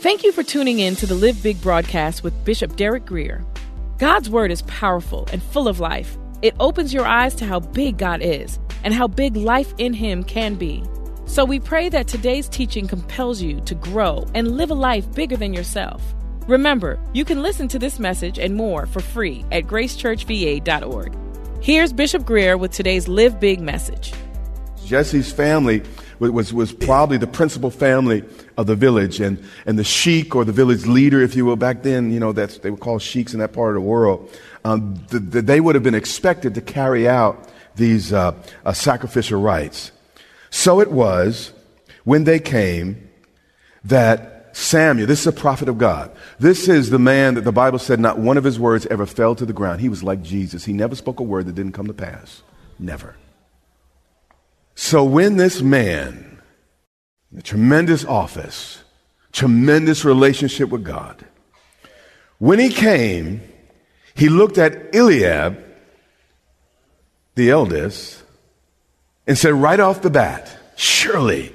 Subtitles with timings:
[0.00, 3.44] Thank you for tuning in to the Live Big broadcast with Bishop Derek Grier.
[3.98, 6.16] God's word is powerful and full of life.
[6.40, 10.24] It opens your eyes to how big God is and how big life in Him
[10.24, 10.82] can be.
[11.26, 15.36] So we pray that today's teaching compels you to grow and live a life bigger
[15.36, 16.02] than yourself.
[16.46, 21.14] Remember, you can listen to this message and more for free at gracechurchva.org.
[21.60, 24.14] Here's Bishop Grier with today's Live Big message.
[24.86, 25.82] Jesse's family
[26.18, 28.24] was, was, probably the principal family
[28.60, 31.82] of the village, and, and the sheik or the village leader, if you will, back
[31.82, 34.30] then, you know, that's, they were called sheiks in that part of the world.
[34.64, 38.34] Um, the, the, they would have been expected to carry out these uh,
[38.66, 39.92] uh, sacrificial rites.
[40.50, 41.52] So it was
[42.04, 43.08] when they came
[43.84, 46.10] that Samuel, this is a prophet of God.
[46.38, 49.34] This is the man that the Bible said not one of his words ever fell
[49.36, 49.80] to the ground.
[49.80, 50.66] He was like Jesus.
[50.66, 52.42] He never spoke a word that didn't come to pass.
[52.78, 53.16] Never.
[54.74, 56.29] So when this man,
[57.36, 58.82] a tremendous office,
[59.32, 61.24] tremendous relationship with God,
[62.38, 63.42] when he came,
[64.14, 65.62] he looked at Eliab,
[67.34, 68.22] the eldest,
[69.26, 71.54] and said right off the bat, Surely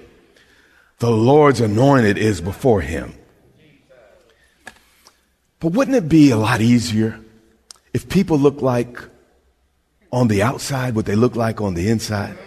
[0.99, 3.13] the Lord's anointed is before him.
[5.59, 7.19] But wouldn't it be a lot easier
[7.93, 8.99] if people look like
[10.11, 12.37] on the outside what they look like on the inside?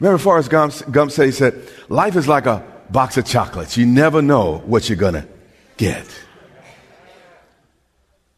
[0.00, 3.76] Remember Forrest Gump, Gump said, he said, life is like a box of chocolates.
[3.76, 5.26] You never know what you're going to
[5.76, 6.06] get.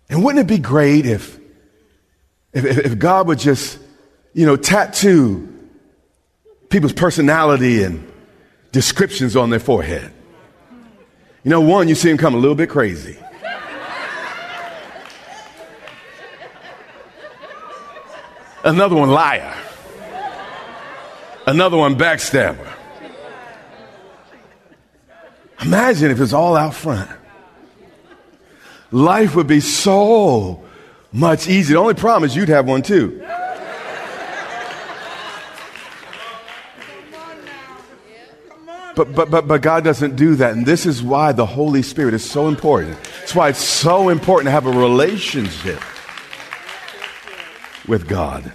[0.09, 1.39] And wouldn't it be great if,
[2.53, 3.79] if, if God would just,
[4.33, 5.47] you know, tattoo
[6.69, 8.11] people's personality and
[8.73, 10.13] descriptions on their forehead?
[11.45, 13.19] You know, one, you see him come a little bit crazy.
[18.65, 19.57] Another one, liar.
[21.51, 22.65] Another one, backstabber.
[25.61, 27.11] Imagine if it's all out front.
[28.93, 30.63] Life would be so
[31.11, 31.75] much easier.
[31.75, 33.21] The only problem is you'd have one too.
[38.95, 40.53] But, but, but, but God doesn't do that.
[40.53, 42.97] And this is why the Holy Spirit is so important.
[43.19, 45.83] That's why it's so important to have a relationship
[47.89, 48.53] with God.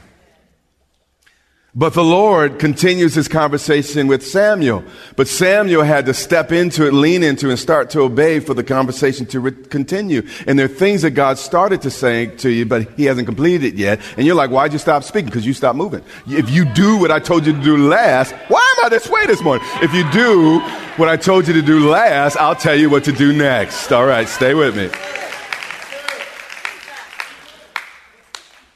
[1.77, 4.85] But the Lord continues his conversation with Samuel.
[5.17, 8.53] But Samuel had to step into it, lean into it, and start to obey for
[8.53, 10.25] the conversation to re- continue.
[10.47, 13.65] And there are things that God started to say to you, but he hasn't completed
[13.65, 13.99] it yet.
[14.15, 15.25] And you're like, why'd you stop speaking?
[15.25, 16.01] Because you stopped moving.
[16.27, 19.25] If you do what I told you to do last, why am I this way
[19.25, 19.67] this morning?
[19.81, 20.61] If you do
[20.95, 23.91] what I told you to do last, I'll tell you what to do next.
[23.91, 24.89] All right, stay with me.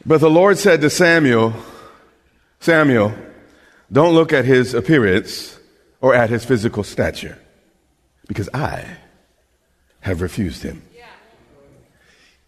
[0.05, 1.53] But the Lord said to Samuel,
[2.59, 3.13] Samuel,
[3.91, 5.57] don't look at his appearance
[6.01, 7.37] or at his physical stature,
[8.27, 8.85] because I
[10.01, 10.81] have refused him.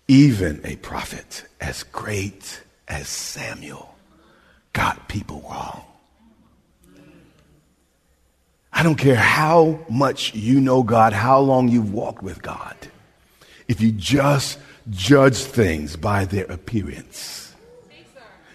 [0.08, 3.96] Even a prophet as great as Samuel
[4.74, 5.86] got people wrong.
[8.74, 12.76] I don't care how much you know God, how long you've walked with God.
[13.68, 14.60] If you just
[14.90, 17.54] judge things by their appearance,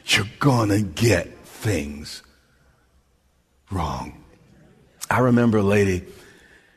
[0.07, 2.23] you're going to get things
[3.71, 4.25] wrong.
[5.11, 6.05] I remember a lady,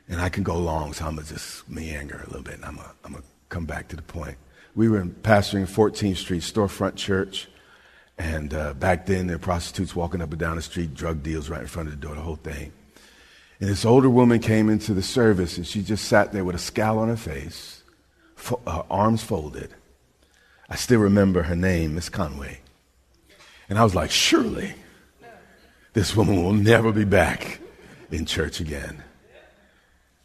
[0.08, 2.64] and I can go long, so I'm going to just meander a little bit, and
[2.64, 4.36] I'm going to come back to the point.
[4.74, 7.48] We were in pastoring 14th Street Storefront Church,
[8.18, 11.48] and uh, back then there were prostitutes walking up and down the street, drug deals
[11.48, 12.72] right in front of the door, the whole thing.
[13.60, 16.58] And this older woman came into the service, and she just sat there with a
[16.58, 17.82] scowl on her face,
[18.36, 19.74] fo- her arms folded.
[20.68, 22.59] I still remember her name, Miss Conway.
[23.70, 24.74] And I was like, surely
[25.92, 27.60] this woman will never be back
[28.10, 29.04] in church again.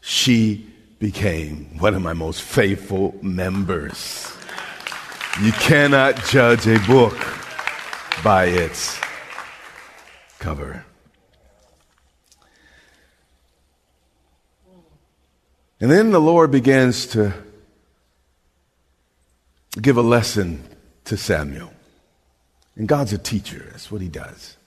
[0.01, 4.35] She became one of my most faithful members.
[5.43, 7.17] You cannot judge a book
[8.23, 8.99] by its
[10.39, 10.83] cover.
[15.79, 17.31] And then the Lord begins to
[19.79, 20.63] give a lesson
[21.03, 21.74] to Samuel.
[22.75, 24.57] And God's a teacher, that's what he does.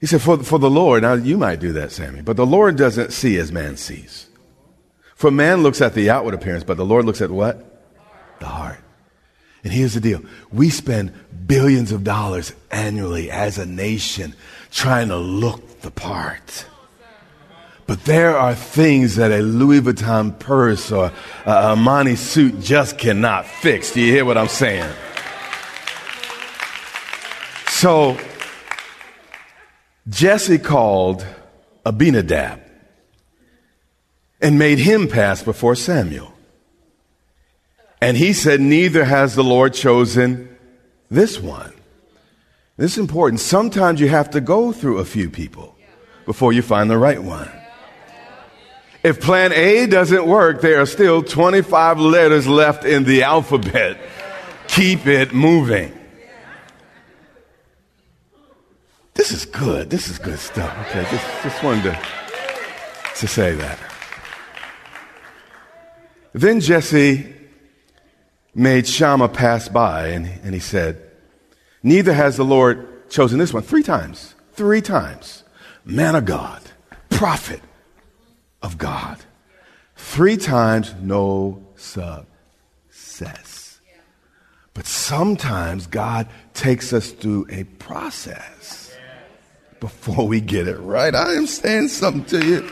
[0.00, 2.76] He said, for, for the Lord, now you might do that, Sammy, but the Lord
[2.76, 4.28] doesn't see as man sees.
[5.16, 7.64] For man looks at the outward appearance, but the Lord looks at what?
[8.38, 8.78] The heart.
[9.64, 10.22] And here's the deal.
[10.52, 11.12] We spend
[11.48, 14.34] billions of dollars annually as a nation
[14.70, 16.66] trying to look the part.
[17.88, 21.06] But there are things that a Louis Vuitton purse or
[21.46, 23.92] a Armani suit just cannot fix.
[23.92, 24.94] Do you hear what I'm saying?
[27.78, 28.18] So,
[30.08, 31.24] Jesse called
[31.86, 32.60] Abinadab
[34.40, 36.34] and made him pass before Samuel.
[38.02, 40.58] And he said, Neither has the Lord chosen
[41.08, 41.72] this one.
[42.76, 43.38] This is important.
[43.38, 45.76] Sometimes you have to go through a few people
[46.26, 47.48] before you find the right one.
[49.04, 54.00] If plan A doesn't work, there are still 25 letters left in the alphabet.
[54.66, 55.97] Keep it moving.
[59.18, 59.90] This is good.
[59.90, 60.72] This is good stuff.
[60.86, 61.98] Okay, just, just wanted to,
[63.16, 63.76] to say that.
[66.32, 67.34] Then Jesse
[68.54, 71.02] made Shammah pass by, and, and he said,
[71.82, 73.64] Neither has the Lord chosen this one.
[73.64, 74.36] Three times.
[74.52, 75.42] Three times.
[75.84, 76.62] Man of God,
[77.10, 77.60] prophet
[78.62, 79.18] of God.
[79.96, 83.80] Three times, no success.
[84.74, 88.87] But sometimes God takes us through a process
[89.80, 91.14] before we get it right.
[91.14, 92.70] I am saying something to you.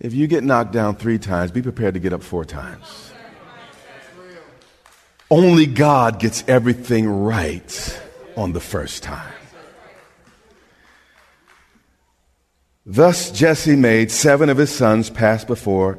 [0.00, 3.12] If you get knocked down three times, be prepared to get up four times.
[5.30, 8.02] Only God gets everything right
[8.36, 9.32] on the first time.
[12.84, 15.98] Thus Jesse made seven of his sons pass before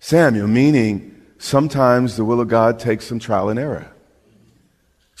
[0.00, 3.92] Samuel, meaning sometimes the will of God takes some trial and error.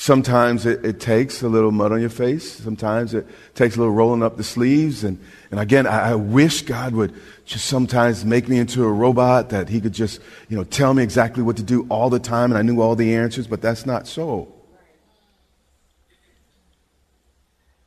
[0.00, 2.52] Sometimes it, it, takes a little mud on your face.
[2.52, 5.02] Sometimes it takes a little rolling up the sleeves.
[5.02, 5.18] And,
[5.50, 7.12] and again, I, I, wish God would
[7.44, 11.02] just sometimes make me into a robot that he could just, you know, tell me
[11.02, 13.86] exactly what to do all the time and I knew all the answers, but that's
[13.86, 14.46] not so.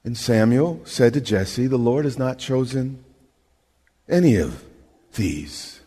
[0.04, 3.06] And Samuel said to Jesse, The Lord has not chosen
[4.10, 4.66] any of
[5.14, 5.80] these.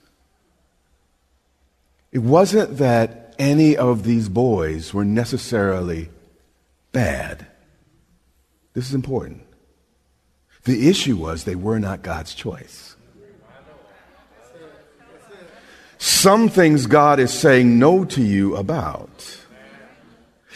[2.12, 6.08] It wasn't that any of these boys were necessarily
[6.94, 7.46] bad.
[8.72, 9.42] This is important.
[10.64, 12.96] The issue was they were not God's choice.
[15.98, 19.38] Some things God is saying no to you about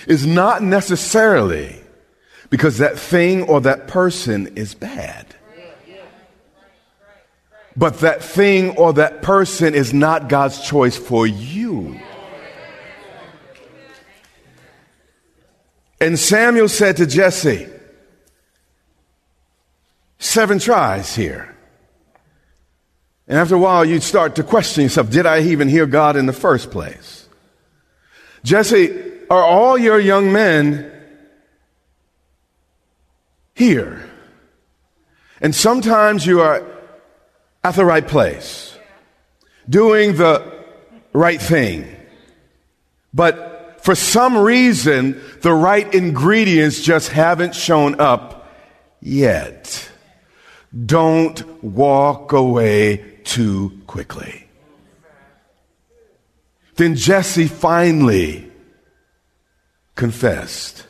[0.06, 1.80] is not necessarily
[2.50, 5.34] because that thing or that person is bad.
[7.76, 12.00] But that thing or that person is not God's choice for you.
[16.00, 17.68] And Samuel said to Jesse,
[20.18, 21.54] Seven tries here.
[23.26, 26.26] And after a while, you'd start to question yourself Did I even hear God in
[26.26, 27.28] the first place?
[28.44, 28.90] Jesse,
[29.28, 30.90] are all your young men
[33.54, 34.08] here?
[35.40, 36.64] And sometimes you are
[37.62, 38.76] at the right place,
[39.68, 40.64] doing the
[41.12, 41.94] right thing.
[43.12, 43.57] But
[43.88, 48.54] for some reason, the right ingredients just haven't shown up
[49.00, 49.90] yet.
[50.84, 54.46] Don't walk away too quickly.
[56.76, 58.52] Then Jesse finally
[59.94, 60.86] confessed.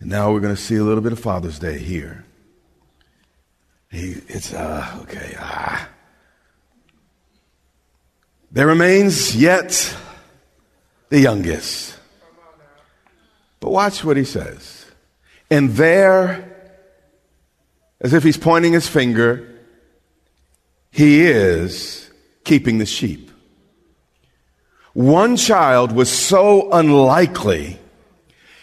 [0.00, 2.24] And now we're going to see a little bit of Father's Day here.
[3.90, 5.90] He, it's, uh, okay, ah.
[8.50, 9.94] There remains yet
[11.12, 11.94] the youngest.
[13.60, 14.86] But watch what he says.
[15.50, 16.72] And there,
[18.00, 19.46] as if he's pointing his finger,
[20.90, 22.10] he is
[22.44, 23.30] keeping the sheep.
[24.94, 27.78] One child was so unlikely,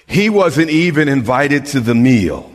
[0.08, 2.52] he wasn't even invited to the meal.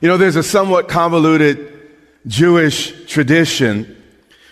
[0.00, 1.72] You know, there's a somewhat convoluted
[2.26, 4.02] Jewish tradition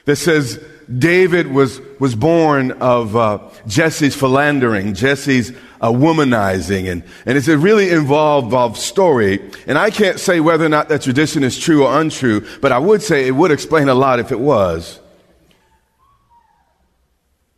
[0.05, 0.65] that says
[0.99, 5.51] David was, was born of uh, Jesse's philandering, Jesse's
[5.81, 9.51] uh, womanizing, and, and it's a really involved, involved story.
[9.67, 12.79] And I can't say whether or not that tradition is true or untrue, but I
[12.79, 15.01] would say it would explain a lot if it was.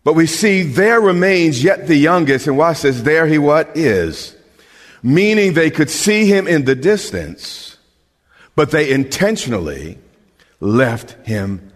[0.05, 4.37] But we see there remains yet the youngest, and watch this, there he what is.
[5.03, 7.77] Meaning they could see him in the distance,
[8.55, 9.99] but they intentionally
[10.61, 11.73] left him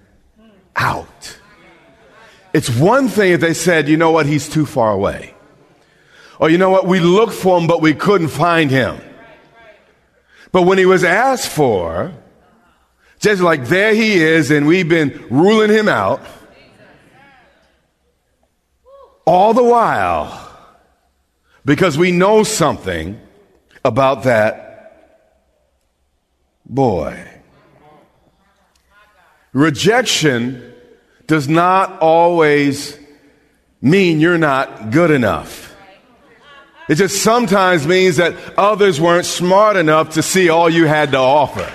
[0.76, 1.39] out.
[2.52, 5.34] It's one thing if they said, you know what, he's too far away.
[6.38, 9.00] Or you know what, we looked for him, but we couldn't find him.
[10.52, 12.12] But when he was asked for,
[13.20, 16.22] just like there he is, and we've been ruling him out,
[19.26, 20.48] all the while,
[21.64, 23.20] because we know something
[23.84, 24.70] about that
[26.66, 27.28] boy.
[29.52, 30.74] Rejection
[31.30, 32.98] does not always
[33.80, 35.72] mean you're not good enough.
[36.88, 41.18] It just sometimes means that others weren't smart enough to see all you had to
[41.18, 41.72] offer.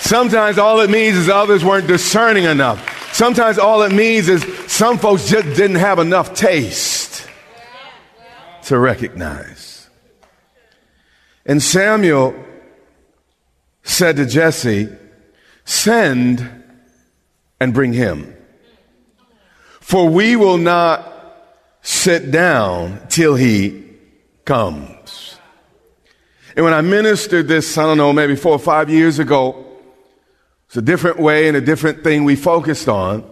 [0.00, 3.14] Sometimes all it means is others weren't discerning enough.
[3.14, 7.28] Sometimes all it means is some folks just didn't have enough taste
[8.64, 9.88] to recognize.
[11.46, 12.34] And Samuel
[13.84, 14.88] said to Jesse,
[15.64, 16.63] Send
[17.60, 18.36] and bring him.
[19.80, 21.10] For we will not
[21.82, 23.84] sit down till he
[24.44, 25.36] comes.
[26.56, 29.64] And when I ministered this, I don't know, maybe four or five years ago,
[30.66, 33.28] it's a different way and a different thing we focused on.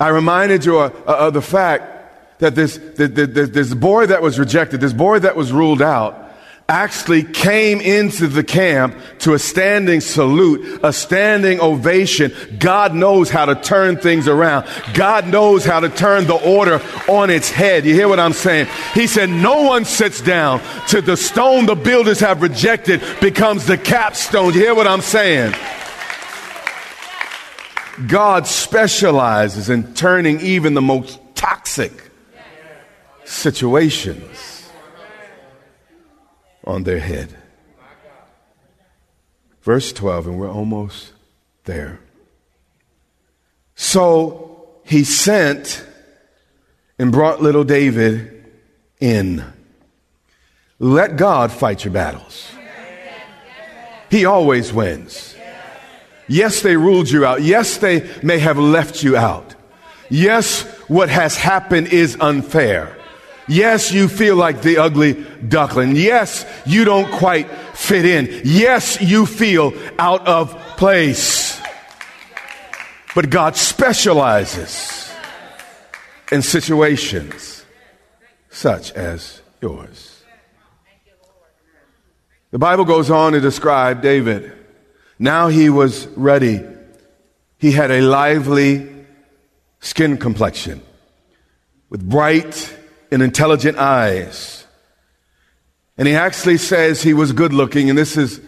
[0.00, 4.80] I reminded you uh, uh, of, the fact that this, this boy that was rejected,
[4.80, 6.27] this boy that was ruled out,
[6.70, 12.30] actually came into the camp to a standing salute, a standing ovation.
[12.58, 14.66] God knows how to turn things around.
[14.92, 17.86] God knows how to turn the order on its head.
[17.86, 18.68] You hear what I'm saying?
[18.92, 23.78] He said, No one sits down to the stone the builders have rejected becomes the
[23.78, 24.52] capstone.
[24.52, 25.54] You hear what I'm saying?
[28.06, 32.10] God specializes in turning even the most toxic
[33.24, 34.57] situations
[36.68, 37.34] on their head.
[39.62, 41.12] Verse 12, and we're almost
[41.64, 41.98] there.
[43.74, 45.84] So he sent
[46.98, 48.44] and brought little David
[49.00, 49.44] in.
[50.78, 52.52] Let God fight your battles.
[54.10, 55.34] He always wins.
[56.28, 57.42] Yes, they ruled you out.
[57.42, 59.54] Yes, they may have left you out.
[60.10, 62.97] Yes, what has happened is unfair.
[63.48, 65.14] Yes, you feel like the ugly
[65.46, 65.96] duckling.
[65.96, 68.42] Yes, you don't quite fit in.
[68.44, 71.60] Yes, you feel out of place.
[73.14, 75.10] But God specializes
[76.30, 77.64] in situations
[78.50, 80.22] such as yours.
[82.50, 84.52] The Bible goes on to describe David.
[85.18, 86.64] Now he was ready.
[87.58, 88.88] He had a lively
[89.80, 90.82] skin complexion
[91.90, 92.74] with bright
[93.10, 94.66] and intelligent eyes.
[95.96, 98.40] And he actually says he was good looking, and this is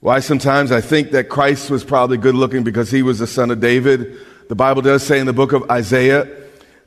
[0.00, 3.50] why sometimes I think that Christ was probably good looking because he was the son
[3.50, 4.16] of David.
[4.48, 6.28] The Bible does say in the book of Isaiah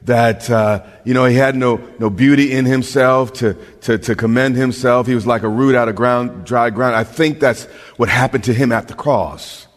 [0.01, 4.55] that, uh, you know, he had no, no beauty in himself to, to, to commend
[4.55, 5.07] himself.
[5.07, 6.95] He was like a root out of ground, dry ground.
[6.95, 7.65] I think that's
[7.95, 9.67] what happened to him at the cross.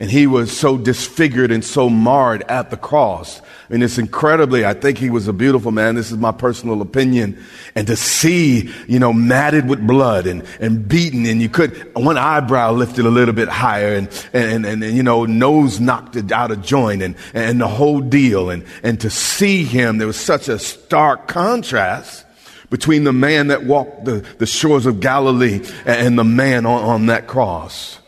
[0.00, 4.66] And he was so disfigured and so marred at the cross I mean, it's incredibly,
[4.66, 5.94] I think he was a beautiful man.
[5.94, 7.42] This is my personal opinion.
[7.74, 12.18] And to see, you know, matted with blood and, and beaten and you could, one
[12.18, 16.50] eyebrow lifted a little bit higher and, and, and, and you know, nose knocked out
[16.50, 18.50] of joint and, and the whole deal.
[18.50, 22.26] And, and to see him, there was such a stark contrast
[22.68, 27.06] between the man that walked the, the shores of Galilee and the man on, on
[27.06, 27.98] that cross.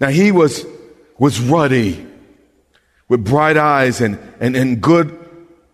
[0.00, 0.64] Now he was,
[1.18, 2.06] was ruddy
[3.08, 5.18] with bright eyes and, and, and good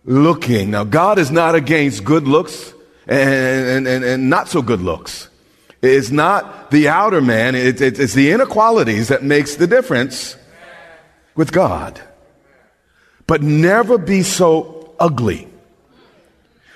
[0.05, 0.71] looking.
[0.71, 2.73] Now, God is not against good looks
[3.07, 5.29] and, and, and, not so good looks.
[5.81, 10.35] It's not the outer man, it's, it's the inequalities that makes the difference
[11.35, 11.99] with God.
[13.25, 15.47] But never be so ugly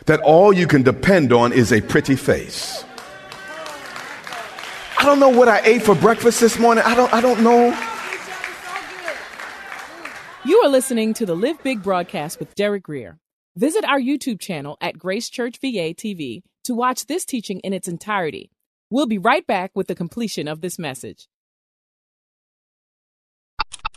[0.06, 2.84] that all you can depend on is a pretty face.
[4.98, 6.84] I don't know what I ate for breakfast this morning.
[6.86, 7.72] I don't, I don't know.
[10.46, 13.18] You are listening to the Live Big broadcast with Derek Grier.
[13.56, 17.88] Visit our YouTube channel at Grace Church VA TV to watch this teaching in its
[17.88, 18.52] entirety.
[18.92, 21.28] We'll be right back with the completion of this message.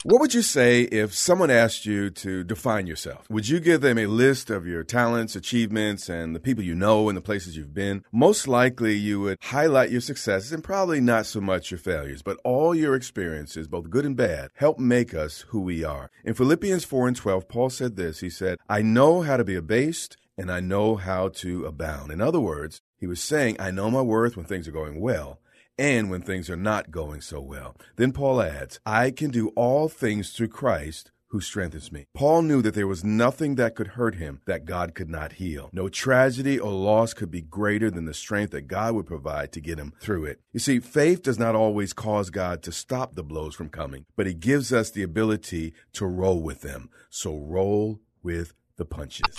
[0.05, 3.28] What would you say if someone asked you to define yourself?
[3.28, 7.09] Would you give them a list of your talents, achievements, and the people you know
[7.09, 8.05] and the places you've been?
[8.12, 12.38] Most likely you would highlight your successes and probably not so much your failures, but
[12.45, 16.12] all your experiences, both good and bad, help make us who we are.
[16.25, 19.57] In Philippians 4 and 12, Paul said this He said, I know how to be
[19.57, 22.12] abased and I know how to abound.
[22.12, 25.40] In other words, he was saying, I know my worth when things are going well
[25.79, 27.77] and when things are not going so well.
[27.97, 32.07] Then Paul adds, I can do all things through Christ who strengthens me.
[32.15, 35.69] Paul knew that there was nothing that could hurt him that God could not heal.
[35.73, 39.61] No tragedy or loss could be greater than the strength that God would provide to
[39.61, 40.41] get him through it.
[40.53, 44.27] You see, faith does not always cause God to stop the blows from coming, but
[44.27, 46.89] he gives us the ability to roll with them.
[47.11, 49.37] So roll with the punches.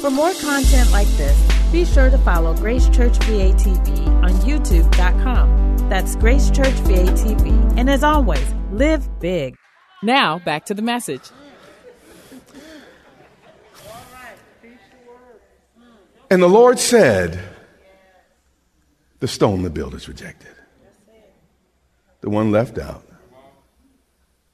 [0.00, 1.38] For more content like this,
[1.70, 5.90] be sure to follow Grace Church VATV on YouTube.com.
[5.90, 7.76] That's Grace Church VATV.
[7.76, 9.56] And as always, live big.
[10.02, 11.28] Now, back to the message.
[16.30, 17.38] And the Lord said,
[19.18, 20.54] The stone the builders rejected,
[22.22, 23.04] the one left out,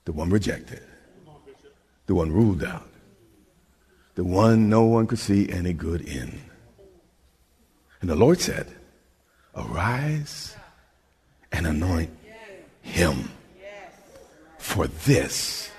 [0.07, 0.83] the one rejected,
[2.07, 2.89] the one ruled out
[4.17, 6.41] the one no one could see any good in.
[8.01, 8.67] And the Lord said,
[9.55, 10.57] Arise
[11.53, 12.11] and anoint
[12.83, 13.31] him,
[14.59, 15.71] for this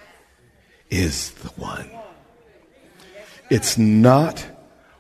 [0.89, 1.89] is the one.
[3.50, 4.46] It's not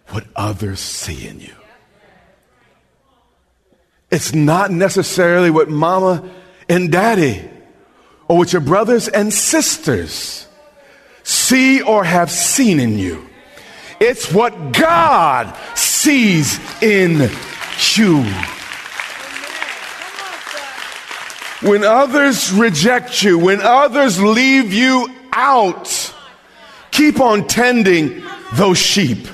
[0.09, 1.53] what others see in you.
[4.09, 6.27] It's not necessarily what mama
[6.69, 7.47] and daddy
[8.27, 10.47] or what your brothers and sisters
[11.23, 13.26] see or have seen in you.
[13.99, 17.29] It's what God sees in
[17.95, 18.23] you.
[21.61, 26.13] When others reject you, when others leave you out,
[26.91, 28.23] keep on tending
[28.53, 29.27] those sheep.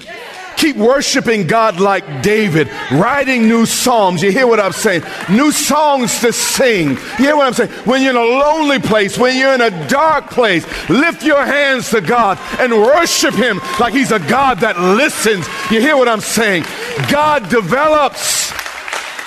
[0.64, 4.22] Keep worshiping God like David, writing new psalms.
[4.22, 5.04] You hear what I'm saying?
[5.30, 6.92] New songs to sing.
[6.92, 7.70] You hear what I'm saying?
[7.84, 11.90] When you're in a lonely place, when you're in a dark place, lift your hands
[11.90, 15.46] to God and worship Him like He's a God that listens.
[15.70, 16.64] You hear what I'm saying?
[17.12, 18.54] God develops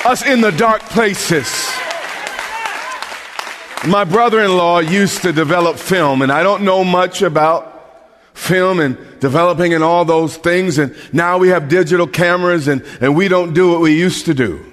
[0.07, 1.47] us in the dark places.
[3.87, 7.76] My brother in law used to develop film, and I don't know much about
[8.47, 10.79] film and developing and all those things.
[10.79, 14.35] And now we have digital cameras and, and we don't do what we used to
[14.35, 14.65] do.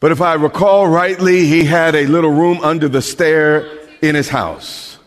[0.00, 3.68] But if I recall rightly, he had a little room under the stair
[4.00, 4.98] in his house.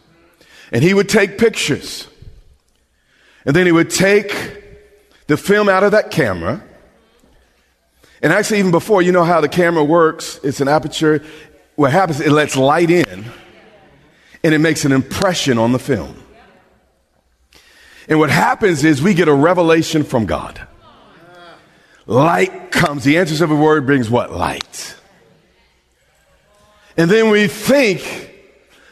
[0.72, 2.08] And he would take pictures.
[3.46, 4.34] And then he would take
[5.28, 6.62] the film out of that camera.
[8.22, 11.24] And actually, even before, you know how the camera works, it's an aperture.
[11.76, 13.26] What happens, it lets light in
[14.44, 16.16] and it makes an impression on the film.
[18.08, 20.68] And what happens is we get a revelation from God.
[22.08, 23.04] Light comes.
[23.04, 24.32] The answers of a word brings what?
[24.32, 24.96] Light.
[26.98, 28.34] And then we think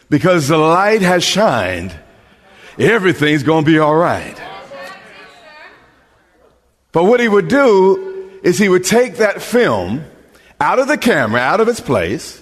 [0.09, 1.93] because the light has shined,
[2.77, 4.39] everything's going to be all right.
[6.91, 10.05] But what he would do is he would take that film
[10.59, 12.38] out of the camera, out of its place,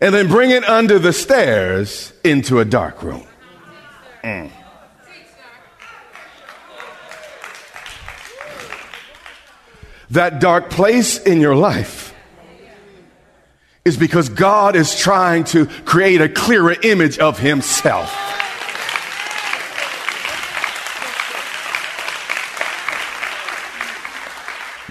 [0.00, 3.26] and then bring it under the stairs into a dark room.
[4.24, 4.50] Mm.
[10.10, 12.14] That dark place in your life
[13.84, 18.12] is because God is trying to create a clearer image of Himself.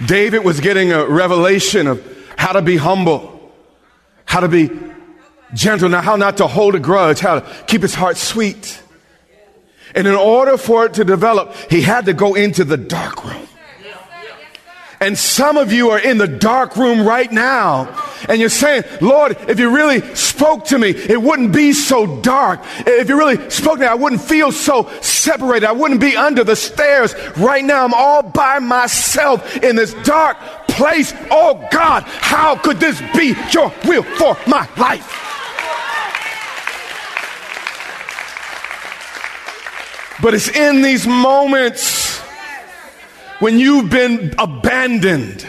[0.06, 2.02] David was getting a revelation of
[2.36, 3.52] how to be humble,
[4.24, 4.70] how to be
[5.54, 8.82] gentle, now how not to hold a grudge, how to keep his heart sweet.
[9.94, 13.46] And in order for it to develop, he had to go into the dark room.
[15.02, 17.88] And some of you are in the dark room right now.
[18.28, 22.60] And you're saying, Lord, if you really spoke to me, it wouldn't be so dark.
[22.80, 25.66] If you really spoke to me, I wouldn't feel so separated.
[25.66, 27.14] I wouldn't be under the stairs.
[27.38, 30.36] Right now, I'm all by myself in this dark
[30.68, 31.14] place.
[31.30, 35.29] Oh God, how could this be your will for my life?
[40.22, 42.18] But it's in these moments
[43.38, 45.46] when you've been abandoned.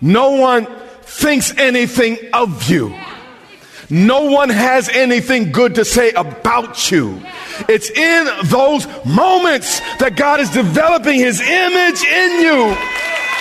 [0.00, 0.66] No one
[1.02, 2.94] thinks anything of you.
[3.88, 7.22] No one has anything good to say about you.
[7.68, 12.76] It's in those moments that God is developing his image in you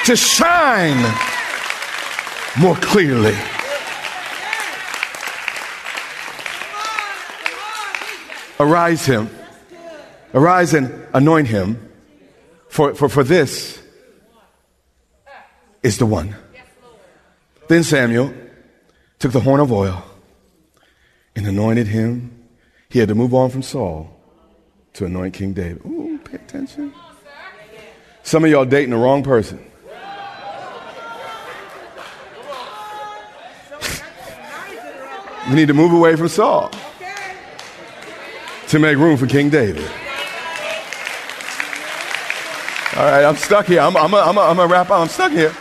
[0.05, 0.99] to shine
[2.59, 3.35] more clearly.
[8.59, 9.29] Arise him.
[10.33, 11.89] Arise and anoint him.
[12.69, 13.81] For, for, for this
[15.83, 16.35] is the one.
[17.67, 18.33] Then Samuel
[19.19, 20.03] took the horn of oil
[21.35, 22.47] and anointed him.
[22.89, 24.17] He had to move on from Saul
[24.93, 25.81] to anoint King David.
[25.85, 26.93] Ooh, pay attention.
[28.23, 29.67] Some of y'all dating the wrong person.
[35.49, 36.71] we need to move away from Saul
[38.67, 39.89] to make room for King David.
[42.97, 43.79] All right, I'm stuck here.
[43.79, 44.99] I'm, I'm, a, I'm, a, I'm a wrap up.
[44.99, 45.55] I'm stuck here.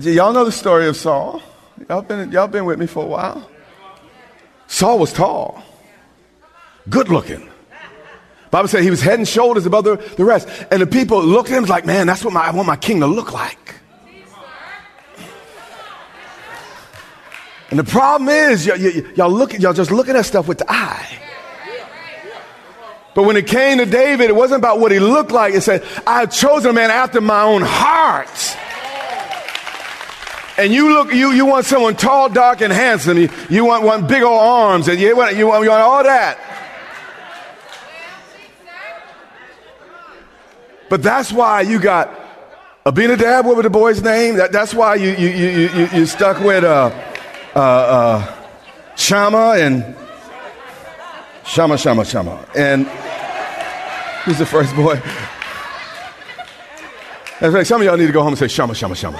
[0.00, 1.42] Y'all know the story of Saul.
[1.88, 3.48] Y'all been, y'all been with me for a while.
[4.66, 5.62] Saul was tall,
[6.88, 7.48] good looking.
[8.50, 10.46] Bible said he was head and shoulders above the, the rest.
[10.70, 13.00] And the people looked at him like, man, that's what my, I want my king
[13.00, 13.74] to look like.
[17.70, 20.70] And the problem is, y- y- y'all look, y'all just looking at stuff with the
[20.70, 21.18] eye.
[23.14, 25.54] But when it came to David, it wasn't about what he looked like.
[25.54, 28.56] It said, I have chosen a man after my own heart.
[30.58, 33.18] And you look, you, you want someone tall, dark, and handsome.
[33.18, 36.04] You, you want, one big old arms, and you want, you want, you want all
[36.04, 36.38] that.
[40.88, 42.18] But that's why you got
[42.84, 44.36] Abinadab, what was the boy's name?
[44.36, 46.90] That, that's why you, you, you, you, you stuck with uh,
[47.54, 48.34] uh, uh,
[48.96, 49.96] Shammah and
[51.46, 52.46] Shammah, Shammah, Shammah.
[52.56, 52.86] And
[54.24, 55.00] who's the first boy?
[57.40, 57.66] That's right.
[57.66, 59.18] Some of y'all need to go home and say Shammah, Shammah, Shammah.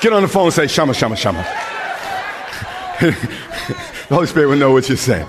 [0.00, 1.42] Get on the phone and say Shammah, Shammah, Shammah.
[3.00, 5.28] the Holy Spirit will know what you're saying.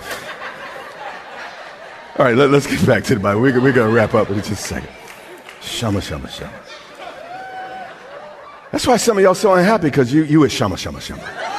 [2.18, 3.40] All right, let, us get back to the Bible.
[3.40, 4.90] We're, we're going to wrap up in just a second.
[5.60, 6.62] Shammah, Shammah, Shammah.
[8.72, 11.57] That's why some of y'all so unhappy because you, you is Shammah, Shammah, Shammah.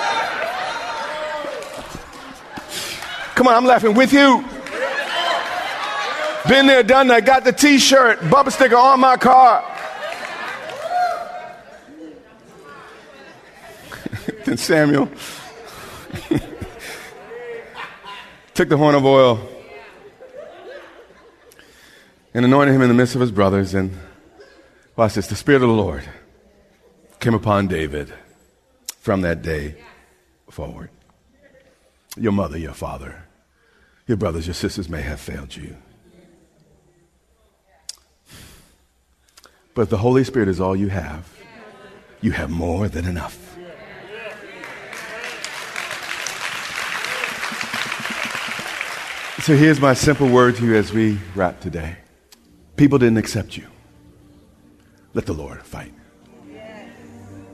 [3.40, 4.44] Come on, I'm laughing with you.
[6.50, 9.64] Been there, done that, got the t shirt, bumper sticker on my car.
[14.44, 15.06] then Samuel
[18.54, 19.40] took the horn of oil
[22.34, 23.74] and anointed him in the midst of his brothers.
[23.74, 23.98] And
[24.98, 26.04] watch this the Spirit of the Lord
[27.22, 28.14] came upon David
[29.00, 29.78] from that day
[30.50, 30.90] forward.
[32.18, 33.29] Your mother, your father,
[34.10, 35.78] your brothers, your sisters may have failed you.
[39.76, 41.32] But the Holy Spirit is all you have,
[42.20, 43.38] you have more than enough.
[49.44, 51.96] So here's my simple word to you as we wrap today.
[52.78, 53.68] People didn't accept you.
[55.14, 55.94] Let the Lord fight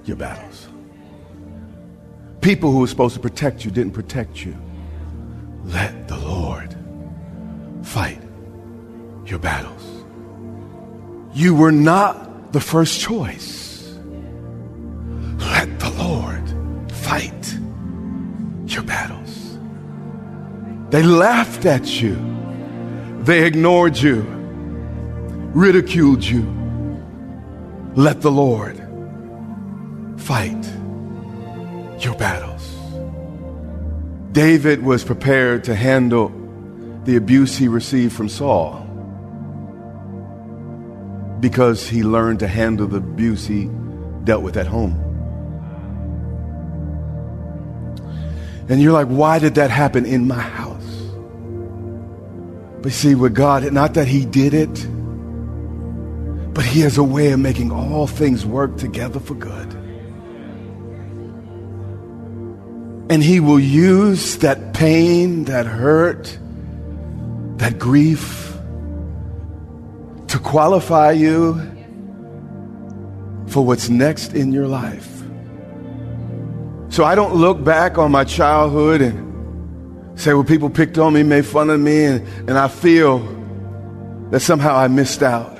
[0.05, 0.69] your battles.
[2.39, 4.55] People who were supposed to protect you didn't protect you.
[5.65, 6.75] Let the Lord
[7.83, 8.21] fight
[9.25, 9.83] your battles.
[11.33, 13.97] You were not the first choice.
[15.39, 17.57] Let the Lord fight
[18.67, 19.57] your battles.
[20.91, 22.15] They laughed at you.
[23.23, 24.35] They ignored you
[25.55, 26.43] ridiculed you,
[27.95, 28.75] let the Lord
[30.17, 30.65] fight
[32.03, 32.54] your battles.
[34.35, 36.29] David was prepared to handle
[37.05, 38.81] the abuse he received from Saul
[41.39, 43.69] because he learned to handle the abuse he
[44.25, 45.01] dealt with at home.
[48.69, 50.83] And you're like, why did that happen in my house?
[52.81, 54.87] But see, with God, not that he did it,
[56.55, 59.84] but He has a way of making all things work together for good.
[63.09, 66.37] And He will use that pain, that hurt,
[67.57, 68.53] that grief
[70.27, 71.53] to qualify you
[73.47, 75.23] for what's next in your life.
[76.89, 81.23] So I don't look back on my childhood and say, well, people picked on me,
[81.23, 83.19] made fun of me, and, and I feel
[84.31, 85.57] that somehow I missed out.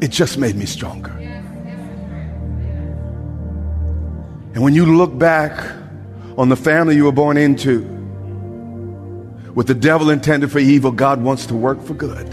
[0.00, 1.12] It just made me stronger.
[4.54, 5.52] And when you look back
[6.36, 7.82] on the family you were born into,
[9.54, 12.28] what the devil intended for evil, God wants to work for good.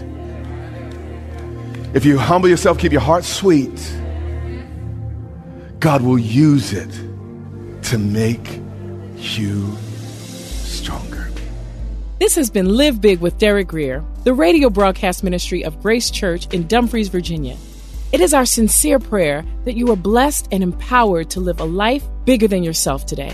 [1.93, 3.95] If you humble yourself, keep your heart sweet,
[5.79, 6.91] God will use it
[7.83, 8.59] to make
[9.17, 11.29] you stronger.
[12.19, 16.51] This has been Live Big with Derek Grier, the radio broadcast ministry of Grace Church
[16.53, 17.55] in Dumfries, Virginia.
[18.11, 22.03] It is our sincere prayer that you are blessed and empowered to live a life
[22.25, 23.33] bigger than yourself today.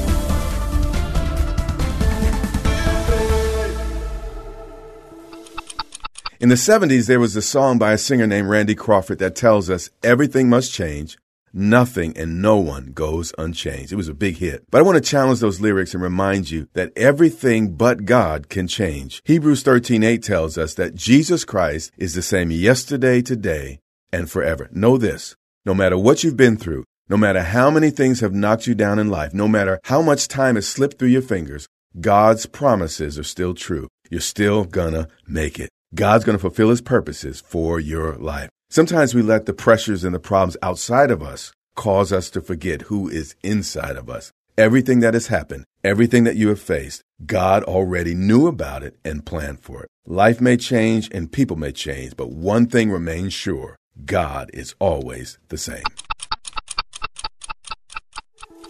[6.41, 9.69] In the 70s, there was a song by a singer named Randy Crawford that tells
[9.69, 11.15] us everything must change,
[11.53, 13.93] nothing and no one goes unchanged.
[13.93, 14.63] It was a big hit.
[14.71, 18.67] But I want to challenge those lyrics and remind you that everything but God can
[18.67, 19.21] change.
[19.23, 23.77] Hebrews 13:8 tells us that Jesus Christ is the same yesterday, today,
[24.11, 24.67] and forever.
[24.71, 25.35] Know this.
[25.63, 28.97] No matter what you've been through, no matter how many things have knocked you down
[28.97, 31.67] in life, no matter how much time has slipped through your fingers,
[31.99, 33.89] God's promises are still true.
[34.09, 35.69] You're still gonna make it.
[35.93, 38.49] God's going to fulfill his purposes for your life.
[38.69, 42.83] Sometimes we let the pressures and the problems outside of us cause us to forget
[42.83, 44.31] who is inside of us.
[44.57, 49.25] Everything that has happened, everything that you have faced, God already knew about it and
[49.25, 49.89] planned for it.
[50.05, 53.75] Life may change and people may change, but one thing remains sure
[54.05, 55.83] God is always the same.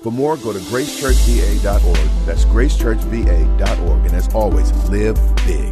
[0.02, 2.26] For more, go to gracechurchva.org.
[2.26, 4.06] That's gracechurchva.org.
[4.06, 5.72] And as always, live big.